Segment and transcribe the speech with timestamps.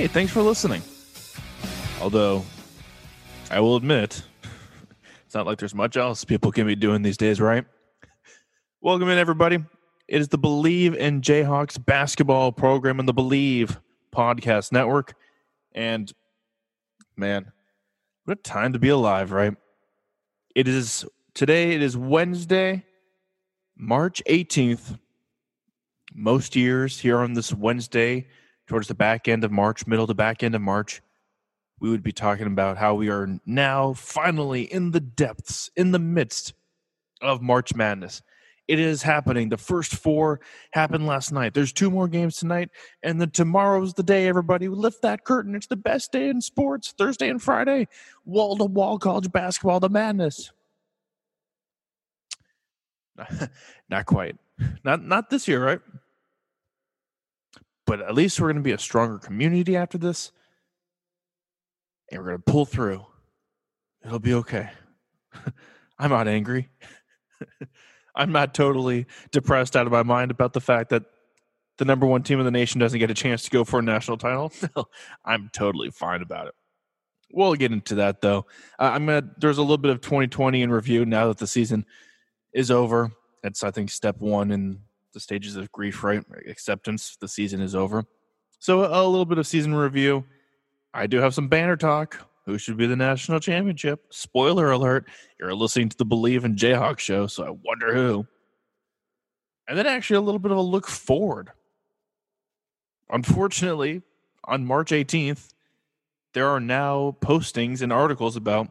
[0.00, 0.80] hey, thanks for listening.
[2.00, 2.42] Although,
[3.50, 4.22] I will admit,
[5.26, 7.66] it's not like there's much else people can be doing these days, right?
[8.80, 9.56] Welcome in, everybody.
[10.08, 13.76] It is the Bleav in Jayhawks basketball program and the Bleav
[14.10, 15.12] podcast network.
[15.72, 16.10] And
[17.14, 17.52] man,
[18.24, 19.54] what a time to be alive, right?
[20.54, 21.04] It is
[21.34, 22.86] today, it is Wednesday,
[23.76, 24.98] March 18th.
[26.14, 28.28] Most years here on this Wednesday,
[28.70, 31.02] towards the back end of March, middle to back end of March,
[31.80, 35.98] we would be talking about how we are now finally in the depths, in the
[35.98, 36.54] midst
[37.20, 38.22] of March Madness.
[38.68, 39.48] It is happening.
[39.48, 41.52] The first four happened last night.
[41.52, 42.68] There's two more games tonight,
[43.02, 44.28] and then tomorrow's the day.
[44.28, 45.56] Everybody lift that curtain.
[45.56, 46.94] It's the best day in sports.
[46.96, 47.88] Thursday and Friday,
[48.24, 50.52] wall to wall college basketball, the madness.
[53.90, 54.36] not quite.
[54.84, 55.80] Not not this year, right?
[57.90, 60.30] But at least we're going to be a stronger community after this,
[62.08, 63.04] and we're going to pull through.
[64.04, 64.70] It'll be okay.
[65.98, 66.68] I'm not angry.
[68.14, 71.02] I'm not totally depressed out of my mind about the fact that
[71.78, 73.82] the number one team in the nation doesn't get a chance to go for a
[73.82, 74.52] national title.
[75.24, 76.54] I'm totally fine about it.
[77.32, 78.46] We'll get into that though.
[78.78, 79.28] Uh, I'm gonna.
[79.36, 81.84] There's a little bit of 2020 in review now that the season
[82.52, 83.10] is over.
[83.42, 84.78] That's I think step one in
[85.12, 86.24] the stages of grief, right?
[86.48, 87.16] Acceptance.
[87.20, 88.04] The season is over.
[88.58, 90.24] So a little bit of season review.
[90.92, 94.06] I do have some banner talk who should be the national championship.
[94.10, 95.06] Spoiler alert,
[95.38, 98.26] you're listening to the Bleav in Jayhawk show, so I wonder who.
[99.68, 101.50] And then actually a little bit of a look forward.
[103.08, 104.02] Unfortunately,
[104.44, 105.52] on March 18th,
[106.32, 108.68] there are now postings and articles about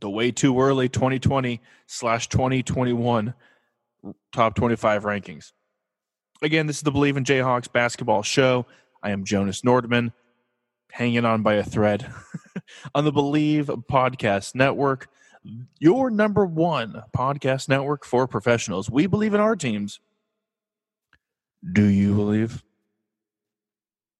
[0.00, 3.34] the way too early 2020 slash 2021
[4.32, 5.52] top 25 rankings.
[6.42, 8.66] Again, this is the Bleav in Jayhawks basketball show.
[9.02, 10.12] I am Jonas Nordman
[10.92, 12.12] hanging on by a thread
[12.94, 15.08] on the Bleav Podcast Network,
[15.78, 18.90] your number one podcast network for professionals.
[18.90, 20.00] We believe in our teams.
[21.72, 22.62] Do you believe?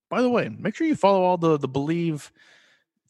[0.08, 2.30] By the way, make sure you follow all the the Bleav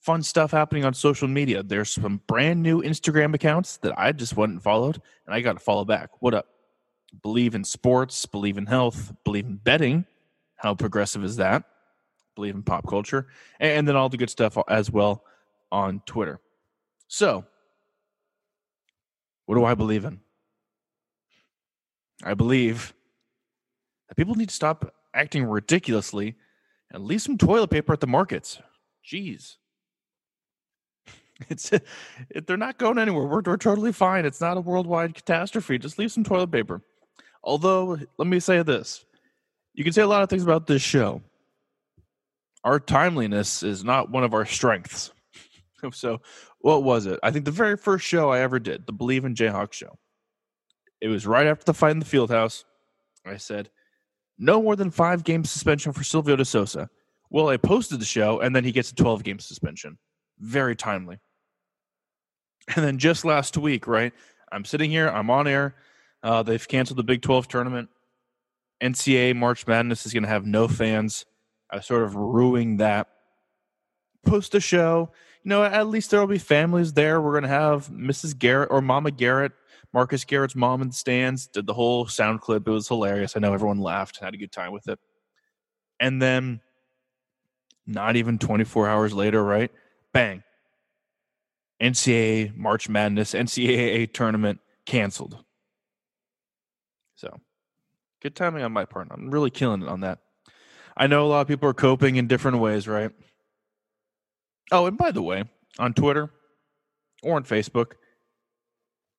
[0.00, 1.62] fun stuff happening on social media.
[1.62, 5.58] There's some brand new Instagram accounts that I just and followed, and I got to
[5.58, 6.10] follow back.
[6.20, 6.46] What up?
[7.22, 10.04] Believe in sports, believe in health, believe in betting.
[10.56, 11.64] How progressive is that?
[12.36, 13.26] believe in pop culture,
[13.58, 15.24] and then all the good stuff as well
[15.72, 16.38] on Twitter.
[17.08, 17.44] So,
[19.46, 20.20] what do I believe in?
[22.22, 22.94] I believe
[24.08, 26.36] that people need to stop acting ridiculously
[26.92, 28.60] and leave some toilet paper at the markets.
[29.04, 29.56] Jeez.
[31.50, 33.26] It's it, they're not going anywhere.
[33.26, 34.24] We're, we're totally fine.
[34.24, 35.76] It's not a worldwide catastrophe.
[35.76, 36.80] Just leave some toilet paper.
[37.46, 39.06] Although, let me say this:
[39.72, 41.22] you can say a lot of things about this show,
[42.64, 45.12] our timeliness is not one of our strengths.
[45.92, 46.20] so,
[46.58, 47.18] what was it?
[47.22, 49.96] I think the very first show I ever did, the Bleav in Jayhawk show.
[51.00, 52.64] It was right after the fight in the field house.
[53.24, 53.70] I said,
[54.38, 56.88] no more than five game suspension for Silvio De Sousa.
[57.30, 59.98] Well, I posted the show, and then he gets a 12 game suspension.
[60.38, 61.18] Very timely.
[62.74, 64.12] And then just last week, right?
[64.50, 65.76] I'm sitting here, I'm on air.
[66.22, 67.88] Uh, they've canceled the Big 12 tournament.
[68.82, 71.24] NCAA March Madness is going to have no fans.
[71.70, 73.08] I sort of ruining that.
[74.24, 75.10] Post a show.
[75.44, 77.20] You know, at least there will be families there.
[77.20, 78.36] We're going to have Mrs.
[78.36, 79.52] Garrett or Mama Garrett,
[79.92, 82.66] Marcus Garrett's mom in the stands, did the whole sound clip.
[82.66, 83.36] It was hilarious.
[83.36, 84.98] I know everyone laughed, and had a good time with it.
[86.00, 86.60] And then,
[87.86, 89.70] not even 24 hours later, right?
[90.12, 90.42] Bang.
[91.80, 95.44] NCAA March Madness, NCAA tournament canceled.
[98.22, 99.08] Good timing on my part.
[99.10, 100.20] I'm really killing it on that.
[100.96, 103.10] I know a lot of people are coping in different ways, right?
[104.72, 105.44] Oh, and by the way,
[105.78, 106.30] on Twitter
[107.22, 107.92] or on Facebook,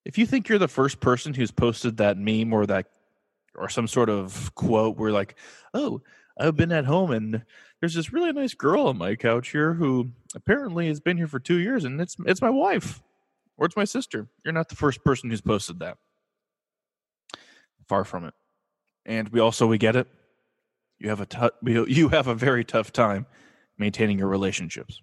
[0.04, 2.88] if you think you're the first person who's posted that meme or that
[3.56, 5.36] or some sort of quote where like,
[5.74, 6.02] oh,
[6.40, 7.44] I've been at home and
[7.80, 11.40] there's this really nice girl on my couch here who apparently has been here for
[11.40, 13.02] two years and it's it's my wife
[13.58, 14.28] or it's my sister.
[14.46, 15.98] You're not the first person who's posted that.
[17.88, 18.34] Far from it.
[19.08, 20.08] And we also we get it
[21.00, 21.50] you have a t-
[21.94, 23.26] you have a very tough time
[23.78, 25.02] maintaining your relationships.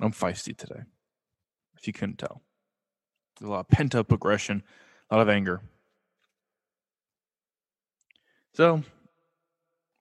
[0.00, 0.82] I'm feisty today,
[1.76, 2.42] if you couldn't tell.
[3.38, 4.62] There's a lot of pent up aggression,
[5.10, 5.62] a lot of anger.
[8.54, 8.82] So,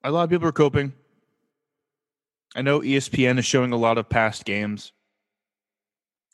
[0.03, 0.93] a lot of people are coping.
[2.55, 4.91] I know ESPN is showing a lot of past games.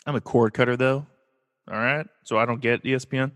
[0.06, 1.06] I'm a cord cutter though.
[1.72, 2.06] All right.
[2.24, 3.32] So I don't get ESPN.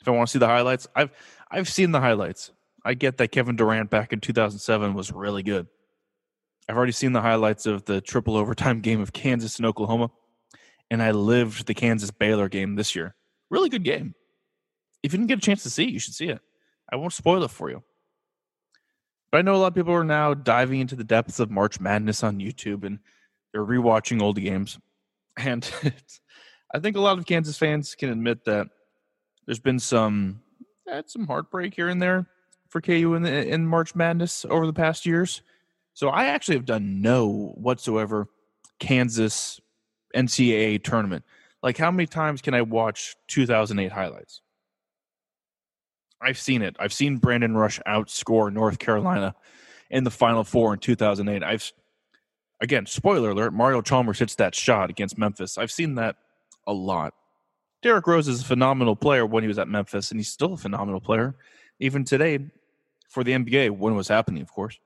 [0.00, 1.10] If I want to see the highlights, I've
[1.50, 2.52] I've seen the highlights.
[2.84, 5.66] I get that Kevin Durant back in 2007 was really good.
[6.68, 10.10] I've already seen the highlights of the triple overtime game of Kansas and Oklahoma,
[10.90, 13.14] and I lived the Kansas Baylor game this year.
[13.50, 14.14] Really good game.
[15.02, 16.40] If you didn't get a chance to see it, you should see it.
[16.90, 17.82] I won't spoil it for you.
[19.30, 21.80] But I know a lot of people are now diving into the depths of March
[21.80, 22.98] Madness on YouTube and
[23.52, 24.78] they're rewatching old games.
[25.36, 25.70] And
[26.74, 28.68] I think a lot of Kansas fans can admit that
[29.46, 30.40] there's been some
[30.96, 32.26] had some heartbreak here and there
[32.68, 35.42] for KU in, the, in March Madness over the past years.
[35.94, 38.28] So I actually have done no whatsoever
[38.78, 39.60] Kansas
[40.14, 41.24] NCAA tournament.
[41.62, 44.42] Like, how many times can I watch 2008 highlights?
[46.20, 46.76] I've seen it.
[46.78, 49.34] I've seen Brandon Rush outscore North Carolina
[49.90, 51.42] in the Final Four in 2008.
[51.42, 51.72] I've
[52.60, 55.58] again, spoiler alert: Mario Chalmers hits that shot against Memphis.
[55.58, 56.16] I've seen that
[56.66, 57.14] a lot.
[57.82, 60.56] Derrick Rose is a phenomenal player when he was at Memphis, and he's still a
[60.56, 61.36] phenomenal player
[61.80, 62.38] even today
[63.08, 64.78] for the NBA when it was happening, of course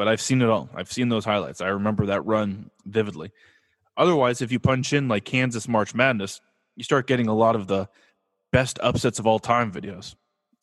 [0.00, 0.70] but I've seen it all.
[0.74, 1.60] I've seen those highlights.
[1.60, 3.32] I remember that run vividly.
[3.98, 6.40] Otherwise, if you punch in like Kansas March Madness,
[6.74, 7.86] you start getting a lot of the
[8.50, 10.14] best upsets of all time videos.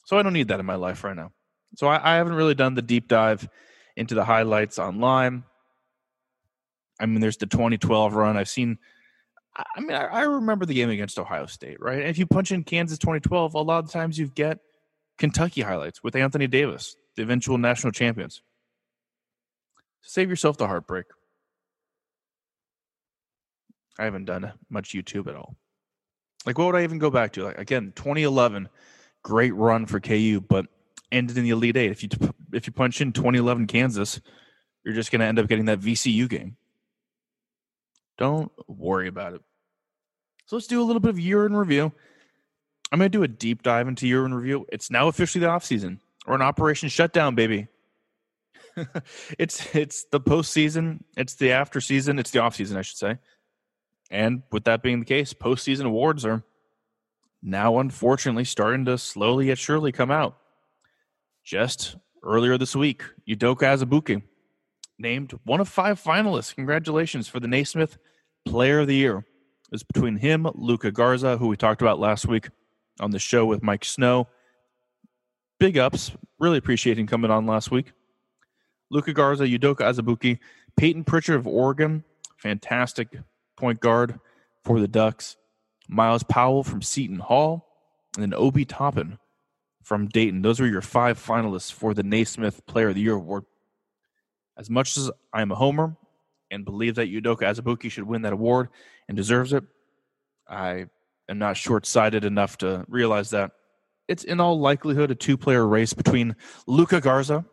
[0.06, 1.33] So I don't need that in my life right now.
[1.75, 3.47] So I, I haven't really done the deep dive
[3.95, 5.44] into the highlights online.
[7.00, 8.38] I mean, there's the 2012 run.
[8.38, 8.79] I've seen.
[9.75, 12.00] I mean, I, remember the game against Ohio State, right?
[12.00, 14.59] If you punch in Kansas 2012, a lot of times you get
[15.18, 18.42] Kentucky highlights with Anthony Davis, the eventual national champions.
[20.01, 21.06] Save yourself the heartbreak.
[23.98, 25.56] I haven't done much YouTube at all.
[26.45, 27.44] Like, what would I even go back to?
[27.44, 28.69] Like, again, 2011,
[29.24, 30.68] great run for KU, but
[31.12, 31.92] ended in the Elite Eight.
[31.92, 32.10] If you
[32.53, 34.21] if you punch in 2011 Kansas,
[34.86, 36.57] you're just going to end up getting that VCU game.
[38.17, 39.41] Don't worry about it.
[40.45, 41.91] So let's do a little bit of year in review.
[42.91, 44.65] I'm going to do a deep dive into year in review.
[44.71, 47.67] It's now officially the off season or an operation shutdown, baby.
[49.39, 53.17] it's it's the postseason, it's the after season, it's the off season, I should say.
[54.09, 56.43] And with that being the case, postseason awards are
[57.41, 60.37] now unfortunately starting to slowly yet surely come out.
[61.43, 64.21] Just earlier this week, Udoka Azubuike
[64.99, 66.55] named one of five finalists.
[66.55, 67.97] Congratulations for the Naismith
[68.45, 69.17] Player of the Year.
[69.17, 72.49] It was between him, Luka Garza, who we talked about last week
[72.99, 74.27] on the show with Mike Snow.
[75.59, 76.11] Big ups.
[76.39, 77.91] Really appreciate him coming on last week.
[78.89, 80.39] Luka Garza, Udoka Azubuike,
[80.77, 82.03] Payton Pritchard of Oregon,
[82.38, 83.09] fantastic
[83.57, 84.19] point guard
[84.63, 85.35] for the Ducks,
[85.89, 87.67] Myles Powell from Seton Hall,
[88.15, 89.17] and then Obi Toppin
[89.83, 90.41] from Dayton.
[90.41, 93.45] Those are your five finalists for the Naismith Player of the Year award.
[94.57, 95.95] As much as I am a homer
[96.50, 98.69] and believe that Udoka Azubuike should win that award
[99.07, 99.63] and deserves it,
[100.50, 100.86] I
[101.30, 103.51] am not short sighted enough to realize that
[104.07, 107.45] it's in all likelihood a two player race between Luka Garza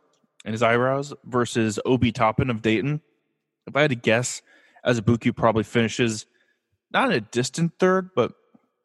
[0.44, 3.00] and his eyebrows versus Obi Toppin of Dayton.
[3.66, 4.40] If I had to guess,
[4.86, 6.26] Azubuike probably finishes
[6.92, 8.32] not in a distant third, but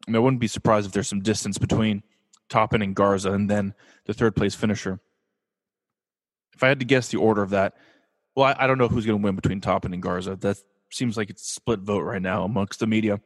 [0.08, 2.02] I, mean, I wouldn't be surprised if there's some distance between
[2.50, 3.74] Toppin and Garza and then
[4.06, 5.00] the third place finisher.
[6.56, 7.76] If I had to guess the order of that,
[8.36, 10.36] well, I, I don't know who's going to win between Toppin and Garza.
[10.36, 10.58] That
[10.92, 13.20] seems like it's split vote right now amongst the media.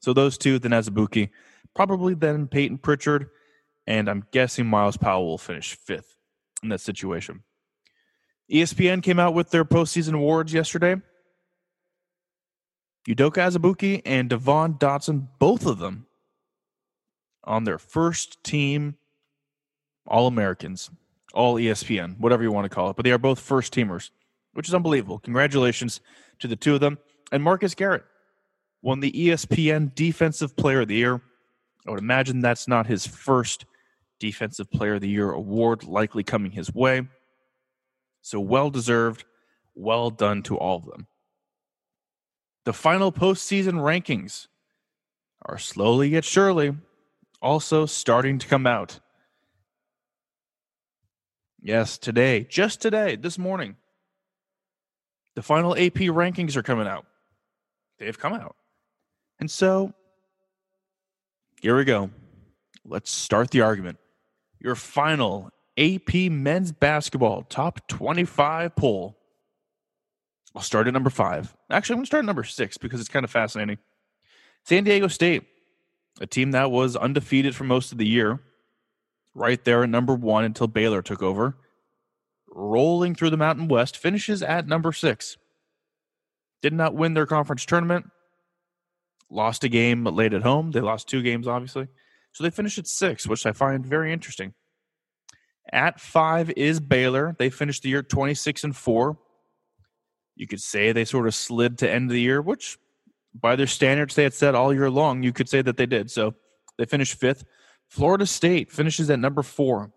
[0.00, 1.30] So those two, then Azubuike,
[1.74, 3.30] probably then Payton Pritchard,
[3.86, 6.16] and I'm guessing Myles Powell will finish fifth
[6.62, 7.42] in that situation.
[8.50, 10.96] ESPN came out with their postseason awards yesterday.
[13.08, 16.06] Udoka Azubuike and Devon Dotson, both of them
[17.44, 18.96] on their first team
[20.06, 20.90] All Americans,
[21.32, 22.96] All ESPN, whatever you want to call it.
[22.96, 24.10] But they are both first teamers,
[24.58, 25.20] which is unbelievable.
[25.20, 26.00] Congratulations
[26.40, 26.98] to the two of them.
[27.30, 28.02] And Marcus Garrett
[28.82, 31.22] won the ESPN Defensive Player of the Year.
[31.86, 33.66] I would imagine that's not his first
[34.18, 37.06] Defensive Player of the Year award, likely coming his way.
[38.20, 39.24] So well deserved.
[39.76, 41.06] Well done to all of them.
[42.64, 44.48] The final postseason rankings
[45.46, 46.76] are slowly yet surely
[47.40, 48.98] also starting to come out.
[51.62, 53.76] Yes, today, just today, this morning,
[55.38, 57.06] the final AP rankings are coming out.
[58.00, 58.56] They've come out.
[59.38, 59.94] And so,
[61.62, 62.10] here we go.
[62.84, 63.98] Let's start the argument.
[64.58, 69.16] Your final AP men's basketball top 25 poll.
[70.56, 71.56] I'll start at number five.
[71.70, 73.78] Actually, I'm going to start at number six because it's kind of fascinating.
[74.64, 75.44] San Diego State,
[76.20, 78.40] a team that was undefeated for most of the year,
[79.36, 81.54] right there at number one until Baylor took over,
[82.50, 85.36] rolling through the Mountain West, finishes at number six.
[86.62, 88.06] Did not win their conference tournament,
[89.30, 90.72] lost a game late at home.
[90.72, 91.88] They lost two games, obviously.
[92.32, 94.54] So they finished at six, which I find very interesting.
[95.72, 97.36] At five is Baylor.
[97.38, 99.18] They finished the year 26 and 4.
[100.36, 102.78] You could say they sort of slid to end of the year, which
[103.34, 106.10] by their standards they had set all year long, you could say that they did.
[106.10, 106.34] So
[106.78, 107.44] they finished fifth.
[107.88, 109.92] Florida State finishes at number four.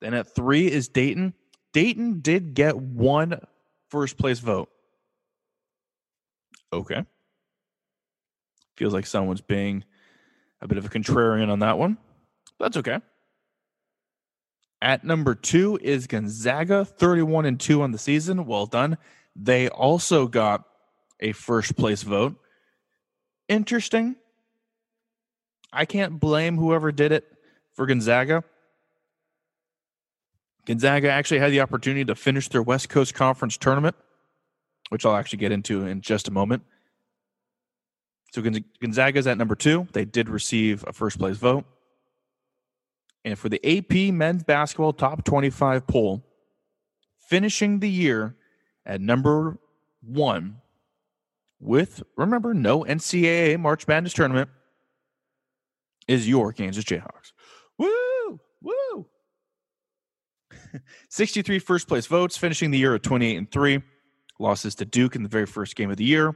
[0.00, 1.34] Then at three is Dayton.
[1.72, 3.40] Dayton did get one
[3.90, 4.68] first place vote.
[6.72, 7.04] Okay.
[8.76, 9.84] Feels like someone's being
[10.60, 11.96] a bit of a contrarian on that one.
[12.58, 13.00] That's okay.
[14.82, 18.44] At number two is Gonzaga, 31 and 2 on the season.
[18.44, 18.98] Well done.
[19.34, 20.64] They also got
[21.20, 22.36] a first place vote.
[23.48, 24.16] Interesting.
[25.72, 27.24] I can't blame whoever did it
[27.74, 28.44] for Gonzaga.
[30.66, 33.94] Gonzaga actually had the opportunity to finish their West Coast Conference tournament,
[34.88, 36.64] which I'll actually get into in just a moment.
[38.32, 39.86] So Gonzaga is at number two.
[39.92, 41.64] They did receive a first place vote.
[43.24, 46.24] And for the AP men's basketball top 25 poll,
[47.28, 48.36] finishing the year
[48.84, 49.58] at number
[50.02, 50.60] one
[51.60, 54.50] with, remember, no NCAA March Madness tournament
[56.06, 57.32] is your Kansas Jayhawks.
[57.78, 58.40] Woo!
[58.62, 59.06] Woo!
[61.08, 63.82] 63 first place votes, finishing the year at 28 and 3.
[64.38, 66.34] Losses to Duke in the very first game of the year.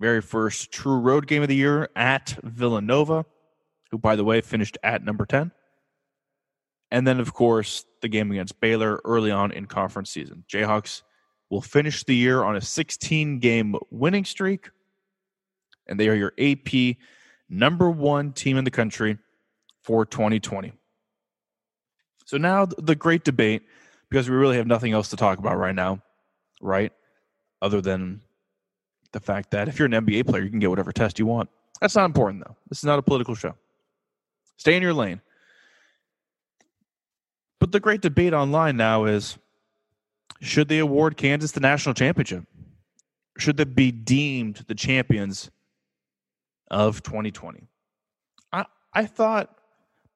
[0.00, 3.24] Very first true road game of the year at Villanova,
[3.90, 5.52] who, by the way, finished at number 10.
[6.90, 10.44] And then, of course, the game against Baylor early on in conference season.
[10.48, 11.02] Jayhawks
[11.50, 14.70] will finish the year on a 16 game winning streak,
[15.86, 16.96] and they are your AP
[17.48, 19.18] number one team in the country
[19.82, 20.72] for 2020.
[22.24, 23.62] So now the great debate,
[24.08, 26.02] because we really have nothing else to talk about right now,
[26.60, 26.92] right?
[27.60, 28.20] Other than
[29.12, 31.48] the fact that if you're an NBA player, you can get whatever test you want.
[31.80, 32.56] That's not important, though.
[32.68, 33.54] This is not a political show.
[34.56, 35.20] Stay in your lane.
[37.60, 39.38] But the great debate online now is
[40.40, 42.44] should they award Kansas the national championship?
[43.38, 45.50] Should they be deemed the champions
[46.70, 47.66] of 2020?
[48.52, 49.56] I, I thought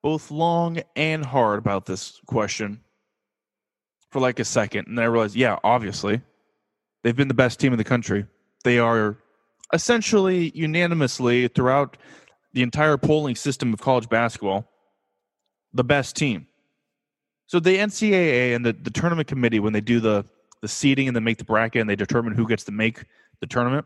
[0.01, 2.81] both long and hard about this question
[4.09, 4.87] for like a second.
[4.87, 6.21] And then I realized, yeah, obviously,
[7.03, 8.25] they've been the best team in the country.
[8.63, 9.17] They are
[9.73, 11.97] essentially unanimously throughout
[12.53, 14.67] the entire polling system of college basketball
[15.73, 16.47] the best team.
[17.45, 20.25] So the NCAA and the, the tournament committee, when they do the
[20.61, 23.05] the seeding and they make the bracket and they determine who gets to make
[23.39, 23.85] the tournament,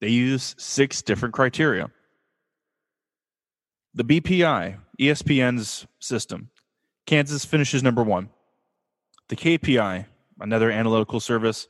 [0.00, 1.90] they use six different criteria.
[3.94, 6.50] The BPI, ESPN's system,
[7.06, 8.30] Kansas finishes number one.
[9.28, 10.06] The KPI,
[10.38, 11.66] another analytical service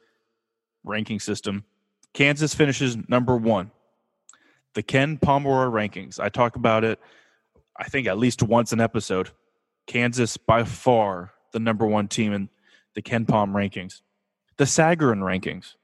[0.84, 1.64] ranking system,
[2.12, 3.70] Kansas finishes number one.
[4.74, 7.00] The KenPom rankings, I talk about it,
[7.78, 9.30] I think at least once an episode.
[9.86, 12.48] Kansas by far the number one team in
[12.94, 14.02] the KenPom rankings.
[14.58, 15.74] The Sagarin rankings.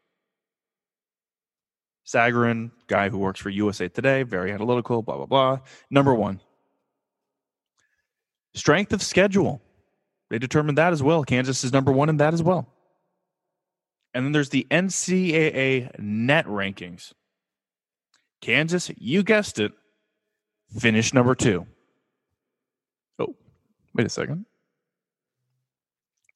[2.06, 5.58] Sagarin, guy who works for USA Today, very analytical, blah, blah, blah.
[5.90, 6.40] Number one.
[8.54, 9.60] Strength of schedule.
[10.30, 11.24] They determined that as well.
[11.24, 12.68] Kansas is number one in that as well.
[14.14, 17.12] And then there's the NCAA net rankings.
[18.40, 19.72] Kansas, you guessed it,
[20.78, 21.66] finished number two.
[23.18, 23.34] Oh,
[23.94, 24.46] Wait a second.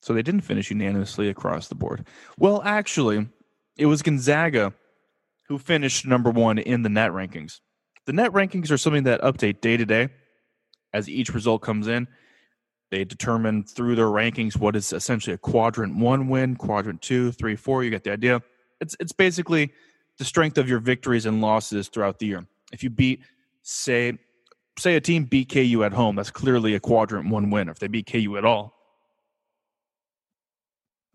[0.03, 2.07] So they didn't finish unanimously across the board.
[2.39, 3.29] Well, actually,
[3.77, 4.73] it was Gonzaga
[5.51, 7.59] who finished number one in the net rankings.
[8.07, 10.09] The net rankings are something that update day to day
[10.93, 12.07] as each result comes in.
[12.93, 17.57] They determine through their rankings what is essentially a quadrant one win, quadrant two, three,
[17.57, 17.83] four.
[17.83, 18.41] You get the idea.
[18.81, 19.73] It's it's basically
[20.19, 22.47] the strength of your victories and losses throughout the year.
[22.73, 23.23] If you beat,
[23.63, 24.19] say,
[24.79, 27.69] say a team beat KU at home, that's clearly a quadrant one win.
[27.69, 28.73] If they beat KU at all,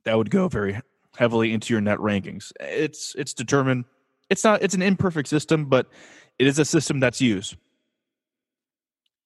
[0.03, 0.81] that would go very
[1.15, 2.51] heavily into your net rankings.
[2.59, 3.85] It's it's determined.
[4.29, 4.63] It's not.
[4.63, 5.87] It's an imperfect system, but
[6.39, 7.55] it is a system that's used.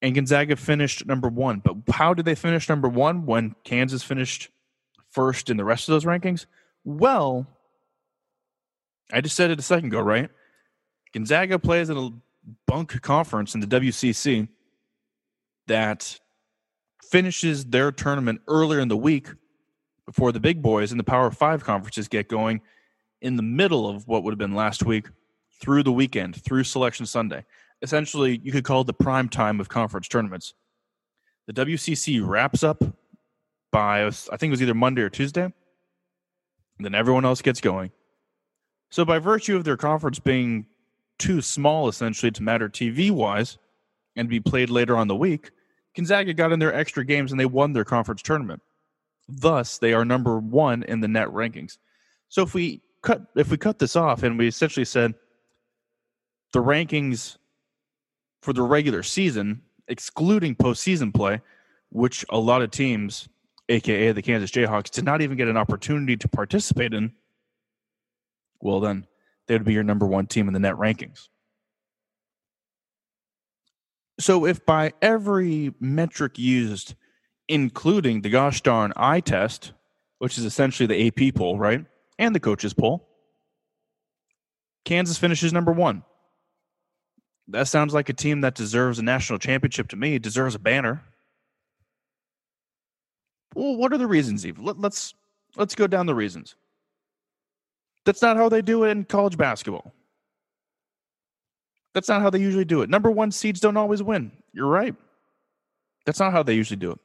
[0.01, 1.60] And Gonzaga finished number one.
[1.60, 4.50] But how did they finish number one when Kansas finished
[5.10, 6.46] first in the rest of those rankings?
[6.86, 7.48] Well,
[9.12, 10.29] I just said it a second ago, right?
[11.13, 12.10] Gonzaga plays in a
[12.68, 14.48] bunk conference in the WCC
[15.68, 16.20] that
[17.03, 19.27] finishes their tournament earlier in the week
[20.06, 22.62] before the big boys and the Power Five conferences get going
[23.22, 25.08] in the middle of what would have been last week
[25.60, 27.46] through the weekend, through Selection Sunday.
[27.82, 30.54] Essentially, you could call it the prime time of conference tournaments.
[31.48, 32.84] The WCC wraps up
[33.72, 35.52] by, I think it was either Monday or Tuesday.
[36.80, 37.92] Then everyone else gets going.
[38.90, 40.66] So, by virtue of their conference being
[41.18, 43.58] too small essentially to matter TV wise
[44.16, 45.52] and be played later on the week,
[45.96, 48.62] Gonzaga got in their extra games and they won their conference tournament.
[49.28, 51.78] Thus, they are number one in the net rankings.
[52.30, 55.13] So if we cut if we cut this off and we essentially said
[56.53, 57.38] the rankings
[58.41, 61.41] for the regular season, excluding postseason play,
[61.89, 63.27] which a lot of teams,
[63.68, 67.12] aka the Kansas Jayhawks, did not even get an opportunity to participate in,
[68.62, 69.06] well then
[69.48, 71.27] they would be your number one team in the net rankings.
[74.20, 76.96] So if by every metric used,
[77.48, 79.72] including the gosh darn eye test,
[80.20, 81.86] which is essentially the AP poll, right?
[82.20, 83.08] And the coaches poll,
[84.86, 86.04] Kansas finishes number one.
[87.48, 91.02] That sounds like a team that deserves a national championship to me, deserves a banner.
[93.56, 94.60] Well, what are the reasons, Eve?
[94.60, 95.16] Let, let's
[95.56, 96.56] let's go down the reasons.
[98.06, 99.94] That's not how they do it in college basketball.
[101.94, 102.90] That's not how they usually do it.
[102.90, 104.32] Number one seeds don't always win.
[104.54, 104.96] You're right.
[106.06, 107.00] That's not how they usually do it.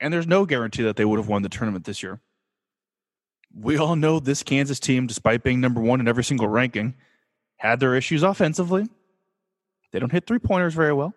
[0.00, 2.20] And there's no guarantee that they would have won the tournament this year.
[3.54, 6.94] We all know this Kansas team, despite being number one in every single ranking,
[7.56, 8.88] had their issues offensively.
[9.92, 11.14] They don't hit three pointers very well,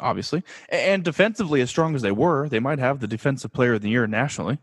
[0.00, 0.44] obviously.
[0.68, 3.90] And defensively, as strong as they were, they might have the defensive player of the
[3.90, 4.58] year nationally.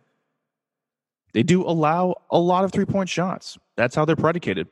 [1.34, 3.58] They do allow a lot of three point shots.
[3.76, 4.68] That's how they're predicated.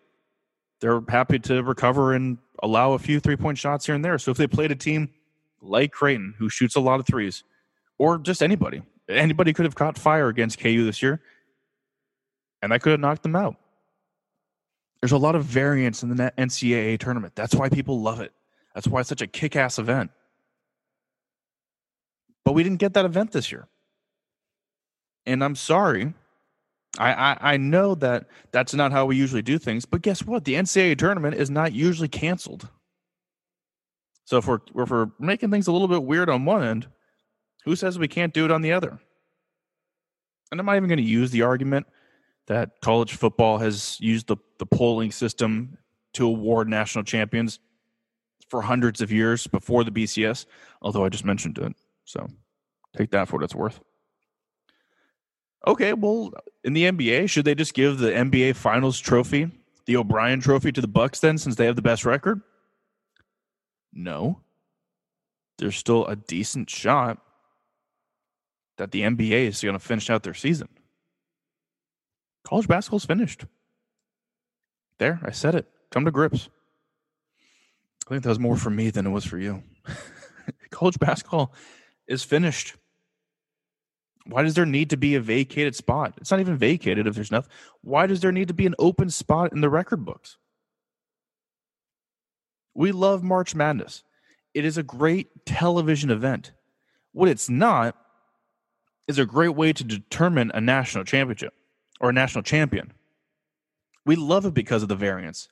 [0.80, 4.18] They're happy to recover and allow a few three point shots here and there.
[4.18, 5.10] So if they played a team
[5.62, 7.44] like Creighton, who shoots a lot of threes,
[7.98, 11.22] or just anybody, anybody could have caught fire against KU this year,
[12.63, 13.55] and that could have knocked them out.
[15.01, 17.36] There's a lot of variance in the NCAA tournament.
[17.36, 18.32] That's why people love it.
[18.74, 20.10] That's why it's such a kick ass event.
[22.43, 23.67] But we didn't get that event this year.
[25.25, 26.13] And I'm sorry
[27.00, 30.46] I, I, I know that that's not how we usually do things, but guess what?
[30.46, 32.70] The NCAA tournament is not usually canceled.
[34.25, 36.88] So if we're if we're making things a little bit weird on one end,
[37.65, 38.99] who says we can't do it on the other?
[40.52, 41.88] And I'm not even going to use the argument
[42.47, 45.77] that college football has used the, the polling system
[46.13, 47.60] to award national champions
[48.49, 50.45] for hundreds of years before the BCS,
[50.82, 51.73] although I just mentioned it.
[52.06, 52.27] So
[52.95, 53.79] take that for what it's worth.
[55.65, 56.32] Okay, well,
[56.63, 59.49] in the NBA, should they just give the NBA Finals trophy,
[59.86, 62.41] the O'Brien trophy to the Bucks then since they have the best record?
[63.93, 64.41] No.
[65.58, 67.19] There's still a decent shot
[68.77, 70.67] that the NBA is going to finish out their season.
[72.43, 73.45] College basketball's finished.
[74.99, 75.67] There, I said it.
[75.91, 76.49] Come to grips.
[78.06, 79.63] I think that was more for me than it was for you.
[80.71, 81.53] College basketball
[82.08, 82.75] is finished.
[84.25, 86.13] Why does there need to be a vacated spot?
[86.17, 87.51] It's not even vacated if there's nothing.
[87.82, 90.38] Why does there need to be an open spot in the record books?
[92.73, 94.03] We love March Madness.
[94.53, 96.51] It is a great television event.
[97.12, 97.95] What it's not
[99.08, 101.53] is a great way to determine a national championship
[101.99, 102.91] or a national champion.
[104.06, 105.49] We love it because of the variance.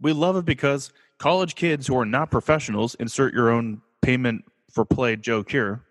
[0.00, 4.84] We love it because college kids who are not professionals insert your own payment for
[4.84, 5.82] play joke here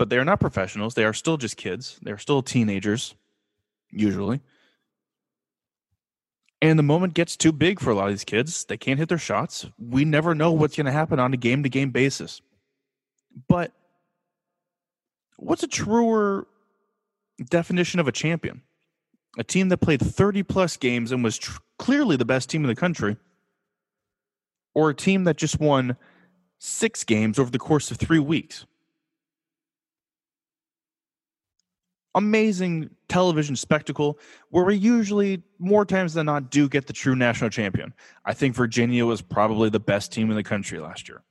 [0.00, 0.94] but they are not professionals.
[0.94, 1.98] They are still just kids.
[2.00, 3.14] They're still teenagers,
[3.90, 4.40] usually.
[6.62, 8.64] And the moment gets too big for a lot of these kids.
[8.64, 9.66] They can't hit their shots.
[9.78, 12.40] We never know what's going to happen on a game to game basis.
[13.46, 13.72] But
[15.36, 16.46] what's a truer
[17.44, 18.62] definition of a champion?
[19.38, 22.68] A team that played 30 plus games and was tr- clearly the best team in
[22.68, 23.16] the country,
[24.74, 25.96] or a team that just won
[26.58, 28.66] six games over the course of three weeks?
[32.14, 34.18] amazing television spectacle
[34.50, 37.94] where we usually more times than not do get the true national champion.
[38.24, 41.22] I think Virginia was probably the best team in the country last year.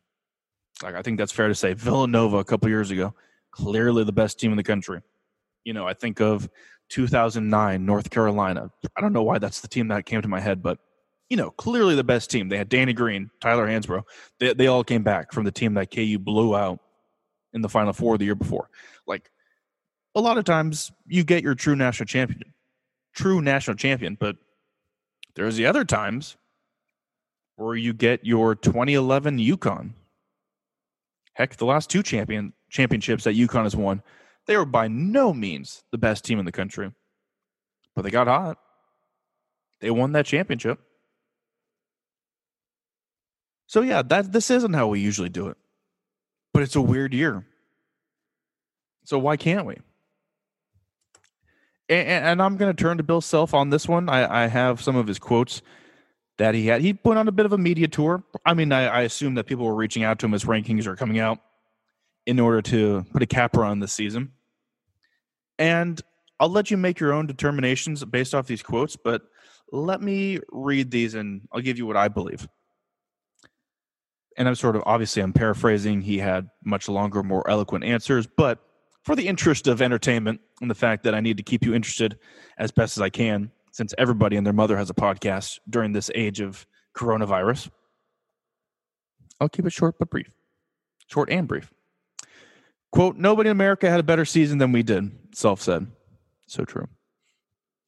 [0.81, 1.73] Like I think that's fair to say.
[1.73, 3.13] Villanova a couple years ago,
[3.51, 5.01] clearly the best team in the country.
[5.63, 6.49] You know, I think of
[6.89, 8.71] 2009 North Carolina.
[8.95, 10.79] I don't know why that's the team that came to my head, but
[11.29, 12.49] you know, clearly the best team.
[12.49, 14.03] They had Danny Green, Tyler Hansbrough.
[14.39, 16.79] They they all came back from the team that KU blew out
[17.53, 18.69] in the final four the year before.
[19.05, 19.29] Like
[20.15, 22.53] a lot of times you get your true national champion,
[23.13, 24.37] true national champion, but
[25.35, 26.35] there's the other times
[27.55, 29.91] where you get your 2011 UConn.
[31.33, 34.01] Heck, the last two champion championships that UConn has won,
[34.49, 36.91] they were by no means the best team in the country,
[37.95, 38.57] but they got hot.
[39.79, 40.79] They won that championship.
[43.67, 45.57] So yeah, that this isn't how we usually do it,
[46.51, 47.45] but it's a weird year.
[49.03, 49.75] So why can't we?
[51.87, 54.09] and, and I'm going to turn to Bill Self on this one.
[54.09, 55.61] I, I, have some of his quotes
[56.39, 56.81] that he had.
[56.81, 58.23] He went on a bit of a media tour.
[58.43, 60.95] I mean, I, I assume that people were reaching out to him as rankings are
[60.95, 61.37] coming out
[62.25, 64.31] in order to put a capper on this season.
[65.59, 66.01] And
[66.39, 69.21] I'll let you make your own determinations based off these quotes, but
[69.71, 72.47] let me read these and I'll give you what I believe.
[74.37, 76.01] And I'm sort of obviously I'm paraphrasing.
[76.01, 78.59] He had much longer, more eloquent answers, but
[79.03, 82.17] for the interest of entertainment and the fact that I need to keep you interested
[82.57, 86.09] as best as I can, since everybody and their mother has a podcast during this
[86.15, 87.69] age of coronavirus,
[89.41, 90.31] I'll keep it short but brief.
[91.07, 91.71] Short and brief.
[92.91, 95.87] Quote, nobody in America had a better season than we did, Self said.
[96.47, 96.87] So true.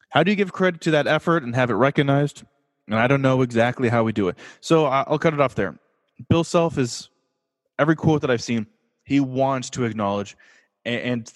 [0.09, 2.43] How do you give credit to that effort and have it recognized?
[2.87, 4.37] And I don't know exactly how we do it.
[4.59, 5.79] So I'll cut it off there.
[6.29, 7.09] Bill Self is
[7.79, 8.67] every quote that I've seen,
[9.03, 10.37] he wants to acknowledge
[10.85, 11.31] and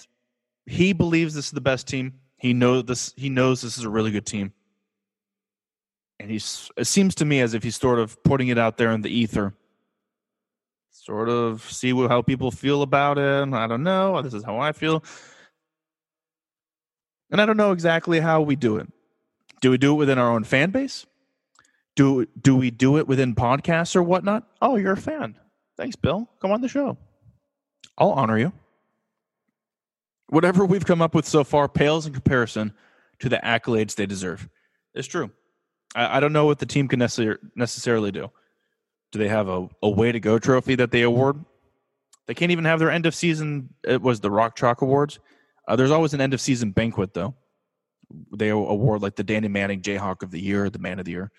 [0.66, 2.20] he believes this is the best team.
[2.38, 4.54] He knows this he knows this is a really good team.
[6.20, 8.92] And he's it seems to me as if he's sort of putting it out there
[8.92, 9.54] in the ether
[11.06, 13.54] sort of see how people feel about it.
[13.54, 14.22] I don't know.
[14.22, 15.04] This is how I feel.
[17.32, 18.88] And I don't know exactly how we do it.
[19.62, 21.06] Do we do it within our own fan base?
[21.96, 24.48] Do do we do it within podcasts or whatnot?
[24.62, 25.36] Oh, you're a fan.
[25.78, 26.28] Thanks, Bill.
[26.42, 26.98] Come on the show.
[27.98, 28.52] I'll honor you.
[30.28, 32.74] Whatever we've come up with so far pales in comparison
[33.20, 34.50] to the accolades they deserve.
[34.94, 35.32] It's true.
[35.94, 38.32] I, I don't know what the team can necessar- necessarily do.
[39.16, 41.38] Do they have a, a way to go trophy that they award?
[42.28, 43.70] They can't even have their end of season.
[43.88, 45.20] It was the Rock Chalk Awards.
[45.66, 47.34] Uh, there's always an end of season banquet though.
[48.36, 51.32] They award like the Danny Manning Jayhawk of the Year, the Man of the Year,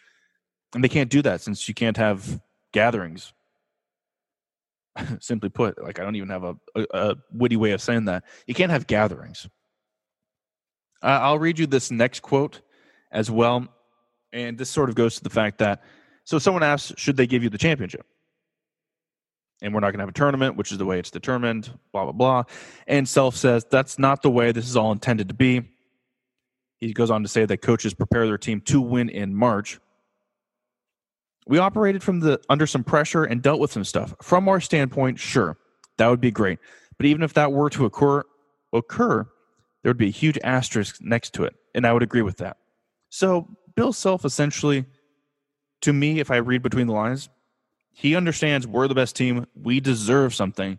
[0.74, 2.40] and they can't do that since you can't have
[2.72, 3.34] gatherings.
[5.20, 8.24] Simply put, like I don't even have a, a, a, witty way of saying that.
[8.46, 9.46] You can't have gatherings.
[11.02, 12.62] Uh, I'll read you this next quote
[13.12, 13.68] as well,
[14.32, 15.82] and this sort of goes to the fact that
[16.26, 18.04] so someone asks, should they give you the championship?
[19.62, 22.02] And we're not going to have a tournament, which is the way it's determined, blah,
[22.02, 22.42] blah, blah.
[22.88, 25.62] And Self says that's not the way this is all intended to be.
[26.78, 29.78] He goes on to say that coaches prepare their team to win in March.
[31.46, 34.12] We operated from the under some pressure and dealt with some stuff.
[34.20, 35.56] From our standpoint, sure,
[35.96, 36.58] that would be great.
[36.98, 38.24] But even if that were to occur,
[38.72, 39.28] occur,
[39.82, 42.56] there would be a huge asterisk next to it, and I would agree with that.
[43.10, 44.86] So Bill Self essentially
[45.82, 47.28] to me, if I read between the lines,
[47.92, 49.46] he understands we're the best team.
[49.54, 50.78] We deserve something.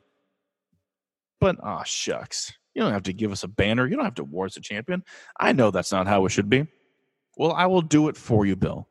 [1.40, 2.54] But ah, oh, shucks.
[2.74, 3.88] You don't have to give us a banner.
[3.88, 5.04] You don't have to award us a champion.
[5.40, 6.68] I know that's not how it should be.
[7.36, 8.88] Well, I will do it for you, Bill.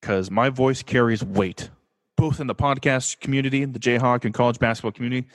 [0.00, 1.70] Because my voice carries weight,
[2.16, 5.28] both in the podcast community, the Jayhawk and college basketball community.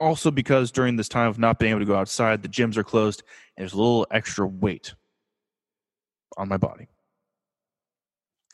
[0.00, 2.84] Also, because during this time of not being able to go outside, the gyms are
[2.84, 3.22] closed,
[3.56, 4.94] and there's a little extra weight
[6.36, 6.88] on my body.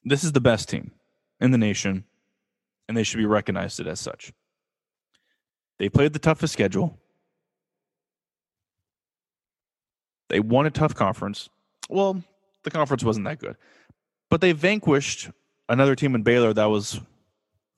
[0.08, 0.92] This is the best team
[1.38, 2.04] in the nation,
[2.88, 4.32] and they should be recognized as such.
[5.78, 6.98] They played the toughest schedule.
[10.28, 11.50] They won a tough conference.
[11.90, 12.22] Well,
[12.62, 13.56] the conference wasn't that good,
[14.30, 15.30] but they vanquished
[15.68, 17.00] another team in Baylor that was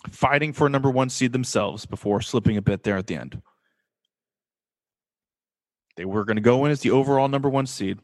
[0.09, 3.43] fighting for a number one seed themselves before slipping a bit there at the end.
[5.97, 7.99] They were going to go in as the overall number one seed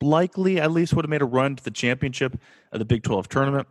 [0.00, 2.38] likely at least would have made a run to the championship
[2.72, 3.66] of the Big 12 tournament.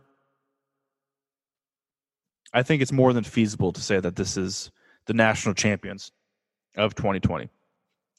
[2.52, 4.70] I think it's more than feasible to say that this is
[5.06, 6.12] the national champions
[6.76, 7.48] of 2020.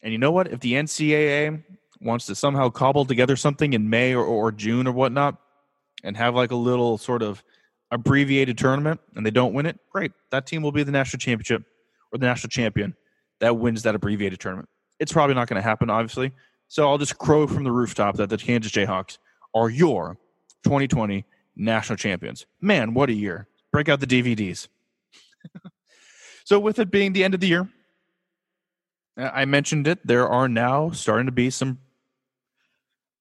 [0.01, 0.47] And you know what?
[0.47, 1.63] If the NCAA
[2.01, 5.37] wants to somehow cobble together something in May or, or June or whatnot
[6.03, 7.43] and have like a little sort of
[7.91, 10.11] abbreviated tournament and they don't win it, great.
[10.31, 11.63] That team will be the national championship
[12.11, 12.95] or the national champion
[13.39, 14.69] that wins that abbreviated tournament.
[14.99, 16.31] It's probably not going to happen, obviously,
[16.69, 19.17] so I'll just crow from the rooftop that the Kansas Jayhawks
[19.55, 20.17] are your
[20.63, 22.45] 2020 national champions.
[22.61, 23.47] Man, what a year.
[23.71, 24.67] Break out the DVDs.
[26.45, 27.67] so, with it being the end of the year,
[29.17, 30.05] uh, I mentioned it.
[30.05, 31.79] There are now starting to be some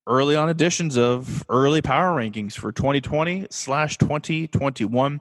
[0.06, 5.20] early on editions of early power rankings for 2020 slash 2021.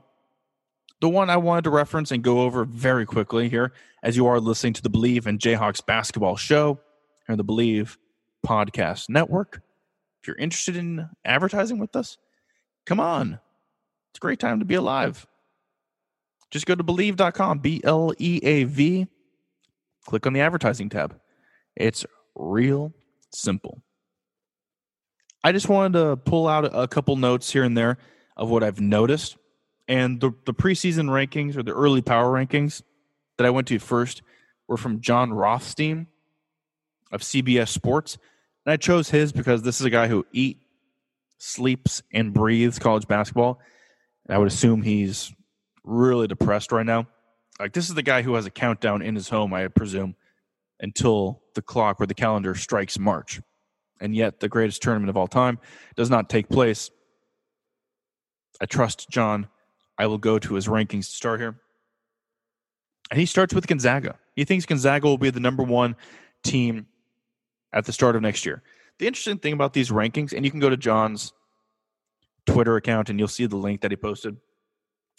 [0.99, 3.71] The one I wanted to reference and go over very quickly here,
[4.03, 6.79] as you are listening to the Bleav in Jayhawks basketball show,
[7.29, 7.95] or the Bleav
[8.45, 9.61] Podcast Network.
[10.21, 12.17] If you're interested in advertising with us,
[12.85, 13.39] come on.
[14.11, 15.25] It's a great time to be alive.
[16.49, 19.07] Just go to bleav.com, B L E A V.
[20.05, 21.19] Click on the advertising tab.
[21.75, 22.93] It's real
[23.33, 23.81] simple.
[25.43, 27.97] I just wanted to pull out a couple notes here and there
[28.35, 29.37] of what I've noticed.
[29.87, 32.81] And the, the preseason rankings or the early power rankings
[33.37, 34.21] that I went to first
[34.67, 36.07] were from Jon Rothstein
[37.11, 38.17] of CBS Sports.
[38.65, 40.59] And I chose his because this is a guy who eat,
[41.37, 43.59] sleeps, and breathes college basketball.
[44.25, 45.33] And I would assume he's
[45.83, 47.07] really depressed right now.
[47.59, 50.15] Like this is the guy who has a countdown in his home, I presume,
[50.79, 53.41] until the clock or the calendar strikes March.
[53.99, 55.57] And yet, the greatest tournament of all time
[55.95, 56.91] does not take place.
[58.61, 59.47] I trust Jon.
[59.97, 61.59] I will go to his rankings to start here.
[63.09, 64.19] And he starts with Gonzaga.
[64.35, 65.95] He thinks Gonzaga will be the number one
[66.43, 66.85] team
[67.73, 68.63] at the start of next year.
[68.99, 71.33] The interesting thing about these rankings, and you can go to Jon's
[72.45, 74.37] Twitter account and you'll see the link that he posted.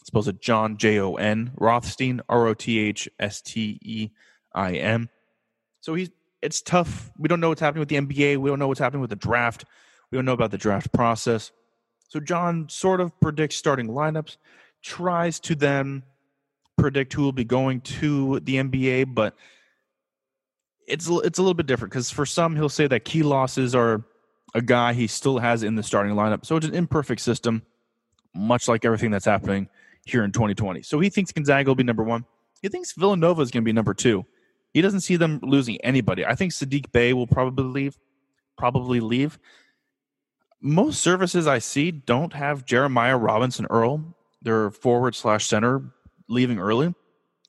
[0.00, 4.10] It's posted Jon J O N Rothstein R O T H S T E
[4.54, 5.10] I M.
[5.80, 7.10] So he's it's tough.
[7.18, 8.38] We don't know what's happening with the NBA.
[8.38, 9.64] We don't know what's happening with the draft.
[10.10, 11.52] We don't know about the draft process.
[12.08, 14.36] So Jon sort of predicts starting lineups,
[14.82, 16.04] tries to then
[16.78, 19.34] predict who will be going to the NBA, but
[20.88, 24.02] it's it's a little bit different because for some he'll say that key losses are
[24.54, 26.44] a guy he still has in the starting lineup.
[26.44, 27.62] So it's an imperfect system,
[28.34, 29.68] much like everything that's happening
[30.04, 30.82] here in 2020.
[30.82, 32.24] So he thinks Gonzaga will be number one.
[32.62, 34.24] He thinks Villanova is going to be number two.
[34.72, 36.24] He doesn't see them losing anybody.
[36.24, 37.98] I think Saddiq Bey will probably leave.
[38.56, 39.38] Probably leave.
[40.60, 45.82] Most services I see don't have Jeremiah Robinson Earl, their forward slash center,
[46.28, 46.94] leaving early.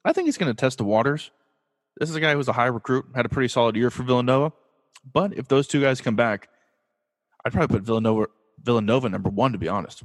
[0.05, 1.31] I think he's going to test the waters.
[1.99, 4.53] This is a guy who's a high recruit, had a pretty solid year for Villanova.
[5.11, 6.49] But if those two guys come back,
[7.43, 8.27] I'd probably put Villanova
[8.61, 10.03] Villanova number one, to be honest.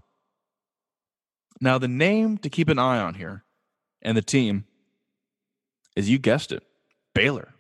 [1.61, 3.45] Now, the name to keep an eye on here
[4.03, 4.65] and the team
[5.97, 6.63] is you guessed it,
[7.15, 7.55] Baylor.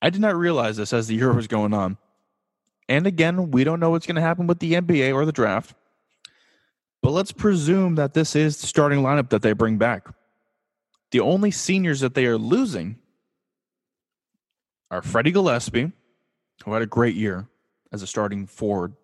[0.00, 1.96] I did not realize this as the year was going on.
[2.88, 5.74] And again, we don't know what's going to happen with the NBA or the draft.
[7.02, 10.08] But let's presume that this is the starting lineup that they bring back.
[11.10, 12.96] The only seniors that they are losing
[14.90, 15.92] are Freddie Gillespie,
[16.64, 17.48] who had a great year
[17.92, 18.94] as a starting forward,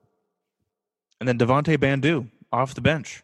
[1.20, 3.22] and then Devonte Bandoo off the bench.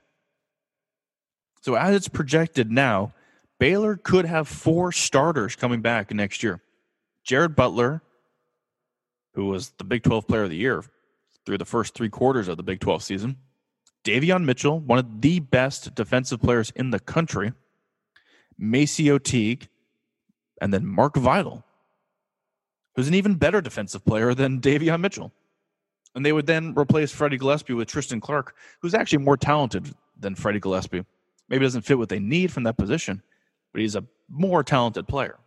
[1.63, 3.13] So as it's projected now,
[3.59, 6.63] Baylor could have four starters coming back next year.
[7.25, 8.03] Jared Butler,
[9.35, 10.83] who was the Big 12 player of the year
[11.45, 13.37] through the first three quarters of the Big 12 season.
[14.05, 17.53] Davion Mitchell, one of the best defensive players in the country.
[18.61, 19.69] MaCio Teague,
[20.61, 21.65] and then Mark Vital,
[22.95, 25.33] who's an even better defensive player than Davion Mitchell.
[26.15, 30.35] And they would then replace Freddie Gillespie with Tristan Clark, who's actually more talented than
[30.35, 31.05] Freddie Gillespie.
[31.49, 33.23] Maybe doesn't fit what they need from that position,
[33.73, 35.39] but he's a more talented player.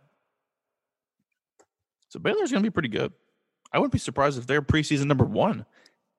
[2.08, 3.12] So Baylor's going to be pretty good.
[3.72, 5.66] I wouldn't be surprised if they're preseason number one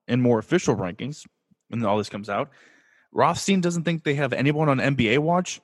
[0.08, 1.26] in more official rankings
[1.70, 2.50] when all this comes out.
[3.12, 5.62] Rothstein doesn't think they have anyone on NBA watch.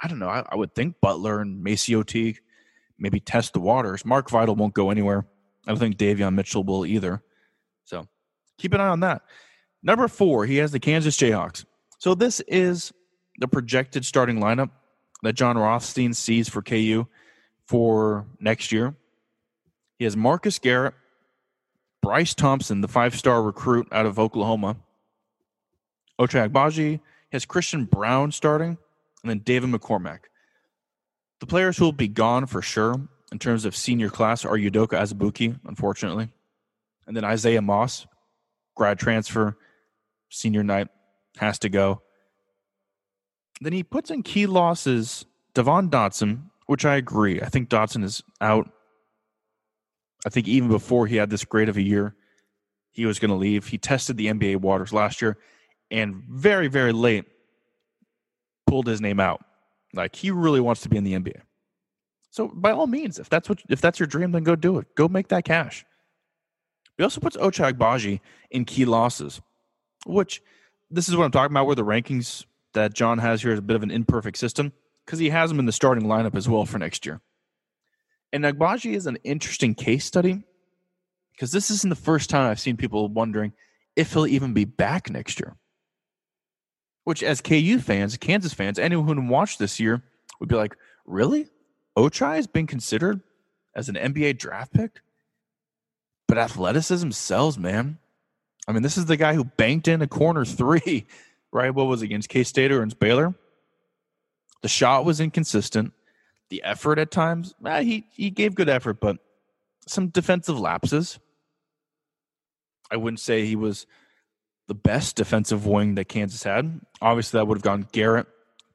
[0.00, 0.28] I don't know.
[0.28, 2.40] I, I would think Butler and MaCio Teague
[2.98, 4.04] maybe test the waters.
[4.04, 5.26] Mark Vital won't go anywhere.
[5.66, 7.22] I don't think Davion Mitchell will either.
[7.84, 8.06] So
[8.58, 9.22] keep an eye on that.
[9.82, 11.64] Number four, he has the Kansas Jayhawks.
[11.98, 12.92] So this is
[13.38, 14.70] the projected starting lineup
[15.22, 17.06] that Jon Rothstein sees for KU
[17.66, 18.94] for next year.
[19.98, 20.94] He has Marcus Garrett,
[22.02, 24.76] Bryce Thompson, the five star recruit out of Oklahoma,
[26.20, 27.00] Ochai Agbaji,
[27.32, 28.78] has Christian Braun starting,
[29.26, 30.20] and then David McCormack.
[31.40, 32.94] The players who will be gone for sure
[33.32, 36.28] in terms of senior class are Udoka Azubuike, unfortunately,
[37.08, 38.06] and then Isaiah Moss,
[38.76, 39.58] grad transfer,
[40.30, 40.86] senior night,
[41.38, 42.02] has to go.
[43.60, 47.42] Then he puts in key losses Devon Dotson, which I agree.
[47.42, 48.70] I think Dotson is out.
[50.24, 52.14] I think even before he had this great of a year,
[52.92, 53.66] he was going to leave.
[53.66, 55.36] He tested the NBA waters last year
[55.90, 57.24] and very, very late
[58.66, 59.44] pulled his name out.
[59.94, 61.40] Like he really wants to be in the NBA.
[62.30, 64.94] So by all means, if that's what if that's your dream, then go do it.
[64.94, 65.84] Go make that cash.
[66.96, 69.40] He also puts Ochai Agbaji in key losses,
[70.06, 70.42] which
[70.90, 73.62] this is what I'm talking about, where the rankings that Jon has here is a
[73.62, 74.72] bit of an imperfect system
[75.04, 77.20] because he has him in the starting lineup as well for next year.
[78.32, 80.42] And Agbaji is an interesting case study
[81.32, 83.52] because this isn't the first time I've seen people wondering
[83.94, 85.56] if he'll even be back next year.
[87.06, 90.02] Which, as KU fans, Kansas fans, anyone who watched this year
[90.40, 91.46] would be like, really?
[91.96, 93.20] Ochai has been considered
[93.76, 94.98] as an NBA draft pick?
[96.26, 97.98] But athleticism sells, man.
[98.66, 101.06] I mean, this is the guy who banked in a corner three,
[101.52, 101.72] right?
[101.72, 103.36] What was it, against K State or against Baylor?
[104.62, 105.92] The shot was inconsistent.
[106.48, 109.18] The effort at times, eh, he he gave good effort, but
[109.86, 111.20] some defensive lapses.
[112.90, 113.86] I wouldn't say he was
[114.68, 116.80] the best defensive wing that Kansas had.
[117.00, 118.26] Obviously, that would have gone Garrett,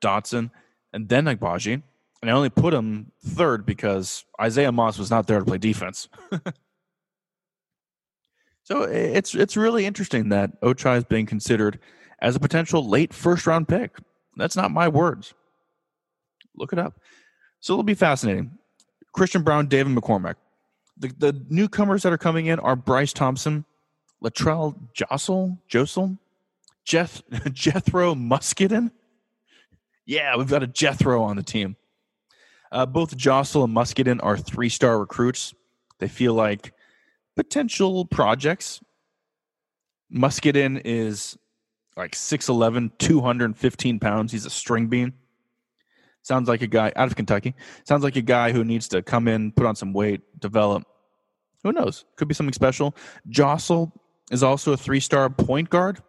[0.01, 0.51] Dotson,
[0.93, 1.81] and then Agbaji.
[2.21, 6.07] And I only put him third because Isaiah Moss was not there to play defense.
[8.63, 11.79] so it's it's really interesting that Ochai is being considered
[12.21, 13.97] as a potential late first round pick.
[14.37, 15.33] That's not my words.
[16.55, 16.99] Look it up.
[17.59, 18.51] So it'll be fascinating.
[19.13, 20.35] Christian Braun, David McCormack.
[20.97, 23.65] The, the newcomers that are coming in are Bryce Thompson,
[24.23, 26.17] Latrell Jossell,
[26.85, 27.21] Jeth,
[27.53, 28.91] Gethro Muscadin.
[30.05, 31.75] Yeah, we've got a Jethro on the team.
[32.71, 35.53] Uh, both Jossell and Muscadin are three star recruits.
[35.99, 36.73] They feel like
[37.35, 38.81] potential projects.
[40.13, 41.37] Muscadin is
[41.95, 44.31] like 6'11, 215 pounds.
[44.31, 45.13] He's a string bean.
[46.23, 47.55] Sounds like a guy out of Kentucky.
[47.83, 50.83] Sounds like a guy who needs to come in, put on some weight, develop.
[51.63, 52.05] Who knows?
[52.15, 52.95] Could be something special.
[53.29, 53.91] Jossell
[54.31, 56.01] is also a three star point guard.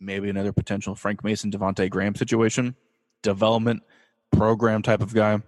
[0.00, 2.76] Maybe another potential Frank Mason, Devonte Graham situation.
[3.22, 3.82] Development
[4.30, 5.40] program type of guy.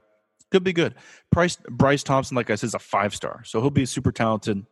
[0.51, 0.95] Could be good.
[1.31, 3.43] Bryce, Bryce Thompson, like I said, is a five star.
[3.45, 4.65] So he'll be super talented.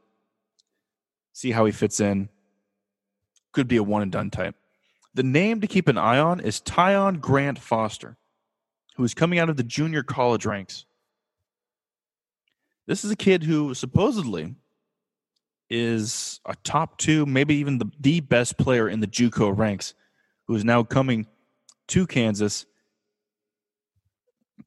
[1.32, 2.28] See how he fits in.
[3.52, 4.56] Could be a one and done type.
[5.14, 8.16] The name to keep an eye on is Tyon Grant Foster,
[8.96, 10.84] who is coming out of the junior college ranks.
[12.86, 14.56] This is a kid who supposedly
[15.70, 19.94] is a top two, maybe even the, the best player in the JUCO ranks,
[20.46, 21.26] who is now coming
[21.88, 22.66] to Kansas.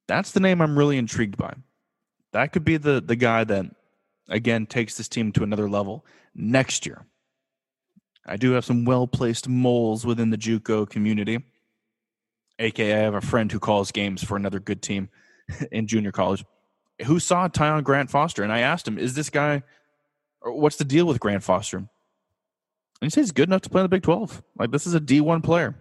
[0.08, 1.54] That's the name I'm really intrigued by.
[2.34, 3.66] That could be the the guy that
[4.30, 7.06] again takes this team to another level next year.
[8.26, 11.44] I do have some well placed moles within the JUCO community.
[12.60, 15.10] AKA, I have a friend who calls games for another good team
[15.72, 16.46] in junior college
[17.06, 18.44] who saw Tyon Grant Foster.
[18.44, 19.64] And I asked him, Is this guy
[20.44, 21.78] what's the deal with Grant Foster?
[21.78, 21.90] And
[23.02, 24.44] he says he's good enough to play in the Big 12.
[24.58, 25.76] Like, this is a D1 player.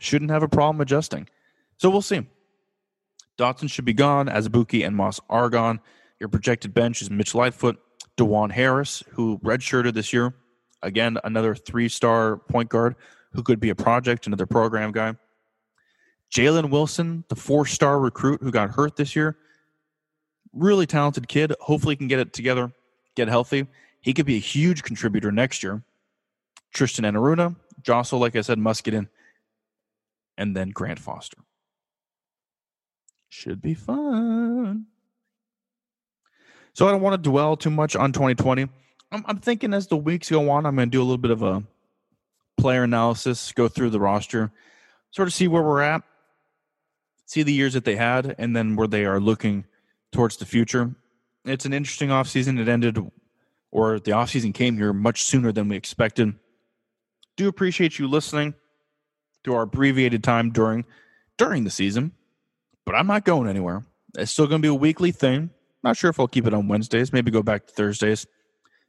[0.00, 1.28] Shouldn't have a problem adjusting.
[1.76, 2.26] So we'll see.
[3.38, 4.28] Dotson should be gone.
[4.28, 5.80] Azubuike and Moss are gone.
[6.20, 7.78] Your projected bench is Mitch Lightfoot,
[8.16, 10.34] Dajuan Harris, who redshirted this year.
[10.82, 12.96] Again, another three star point guard
[13.32, 15.14] who could be a project, another program guy.
[16.34, 19.36] Jalen Wilson, the four star recruit who got hurt this year.
[20.52, 21.54] Really talented kid.
[21.60, 22.72] Hopefully, he can get it together
[23.14, 23.66] get healthy,
[24.00, 25.82] he could be a huge contributor next year.
[26.72, 29.08] Tristan Enaruna, Jossell, like I said, Muscadin,
[30.38, 31.38] and then Grant Foster.
[33.28, 34.86] Should be fun.
[36.74, 38.62] So I don't want to dwell too much on 2020.
[39.12, 41.30] I'm, I'm thinking as the weeks go on, I'm going to do a little bit
[41.30, 41.62] of a
[42.56, 44.50] player analysis, go through the roster,
[45.10, 46.02] sort of see where we're at,
[47.26, 49.64] see the years that they had, and then where they are looking
[50.12, 50.94] towards the future
[51.44, 52.58] it's an interesting offseason.
[52.58, 52.98] It ended,
[53.70, 56.34] or the offseason came here much sooner than we expected.
[57.36, 58.54] Do appreciate you listening
[59.44, 60.84] to our abbreviated time during
[61.38, 62.12] during the season,
[62.84, 63.84] but I'm not going anywhere.
[64.16, 65.50] It's still going to be a weekly thing.
[65.82, 67.12] Not sure if I'll keep it on Wednesdays.
[67.12, 68.26] Maybe go back to Thursdays.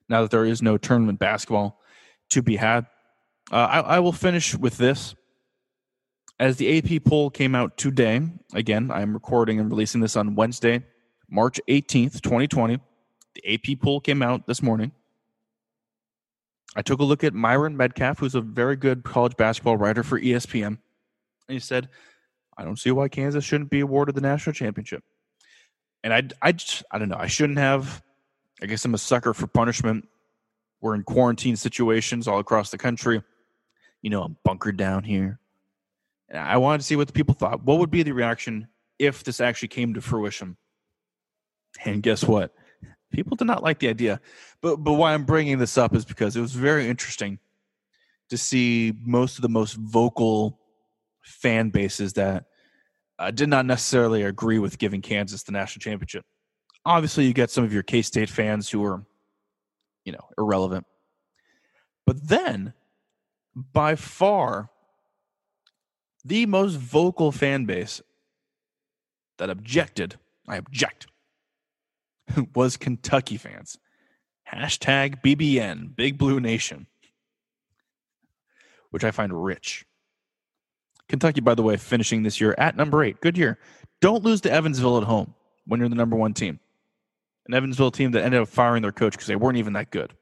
[0.09, 1.79] Now that there is no tournament basketball
[2.29, 2.85] to be had,
[3.51, 5.15] uh, I, I will finish with this.
[6.39, 8.21] As the AP poll came out today,
[8.53, 10.83] again, I'm recording and releasing this on Wednesday,
[11.29, 12.79] March 18th, 2020.
[13.35, 14.91] The AP poll came out this morning.
[16.75, 20.19] I took a look at Myron Medcalf, who's a very good college basketball writer for
[20.19, 20.67] ESPN.
[20.67, 20.79] And
[21.47, 21.89] he said,
[22.57, 25.03] I don't see why Kansas shouldn't be awarded the national championship.
[26.03, 27.17] And I, I, just, I don't know.
[27.17, 28.01] I shouldn't have.
[28.61, 30.07] I guess I'm a sucker for punishment.
[30.81, 33.21] We're in quarantine situations all across the country.
[34.01, 35.39] You know, I'm bunkered down here.
[36.29, 37.63] And I wanted to see what the people thought.
[37.63, 38.67] What would be the reaction
[38.99, 40.57] if this actually came to fruition?
[41.85, 42.53] And guess what?
[43.11, 44.19] People did not like the idea.
[44.61, 47.39] But but why I'm bringing this up is because it was very interesting
[48.29, 50.59] to see most of the most vocal
[51.21, 52.45] fan bases that
[53.19, 56.25] uh, did not necessarily agree with giving Kansas the national championship.
[56.85, 59.05] Obviously, you get some of your K State fans who are,
[60.05, 60.85] you know, irrelevant.
[62.05, 62.73] But then,
[63.55, 64.69] by far,
[66.25, 68.01] the most vocal fan base
[69.37, 70.15] that objected,
[70.47, 71.07] I object,
[72.55, 73.77] was Kentucky fans.
[74.51, 76.87] Hashtag BBN, Big Blue Nation,
[78.91, 79.85] which I find rich.
[81.09, 83.21] Kentucky, by the way, finishing this year at number eight.
[83.21, 83.59] Good year.
[84.01, 85.33] Don't lose to Evansville at home
[85.65, 86.59] when you're the number one team.
[87.47, 90.13] An Evansville team that ended up firing their coach because they weren't even that good.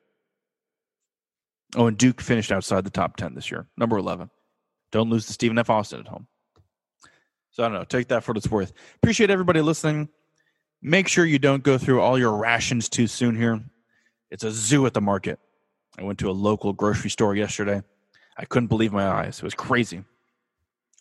[1.76, 4.30] Oh, and Duke finished outside the top 10 this year, number 11.
[4.91, 5.70] Don't lose to Stephen F.
[5.70, 6.28] Austin at home.
[7.52, 7.84] So I don't know.
[7.84, 8.74] Take that for what it's worth.
[8.95, 10.10] Appreciate everybody listening.
[10.82, 13.62] Make sure you don't go through all your rations too soon here.
[14.32, 15.40] It's a zoo at the market.
[16.00, 17.84] I went to a local grocery store yesterday.
[18.38, 19.38] I couldn't believe my eyes.
[19.38, 20.04] It was crazy.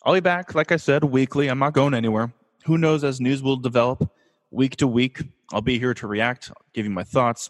[0.03, 1.47] I'll be back, like I said, weekly.
[1.47, 2.31] I'm not going anywhere.
[2.65, 4.11] Who knows as news will develop
[4.51, 5.23] week to week.
[5.51, 7.49] I'll be here to react, give you my thoughts.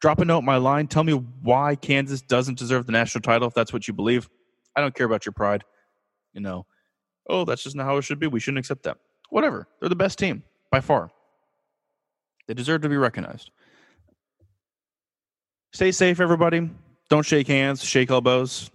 [0.00, 0.86] Drop a note my line.
[0.86, 4.30] Tell me why Kansas doesn't deserve the national title if that's what you believe.
[4.74, 5.64] I don't care about your pride.
[6.32, 6.64] You know,
[7.28, 8.26] oh, that's just not how it should be.
[8.26, 8.96] We shouldn't accept that.
[9.28, 9.68] Whatever.
[9.78, 11.10] They're the best team by far.
[12.50, 13.52] They deserve to be recognized.
[15.72, 16.68] Stay safe, everybody.
[17.08, 18.72] Don't shake hands, shake elbows.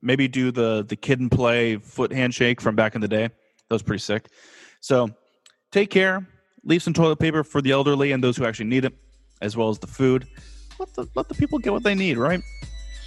[0.00, 3.24] Maybe do the the kid and play foot handshake from back in the day.
[3.26, 4.28] That was pretty sick.
[4.80, 5.10] So
[5.70, 6.26] take care.
[6.64, 8.94] Leave some toilet paper for the elderly and those who actually need it,
[9.42, 10.26] as well as the food.
[10.78, 12.40] Let the let the people get what they need, right?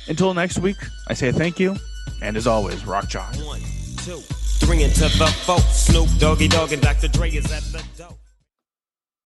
[0.08, 0.78] Until next week,
[1.08, 1.76] I say thank you,
[2.22, 3.34] and as always, rock chalk.
[3.38, 3.62] One,
[4.06, 4.18] two,
[4.62, 5.58] three into the four.
[5.58, 7.08] Snoop Doggy Dogg and Dr.
[7.08, 8.21] Dre is at the door.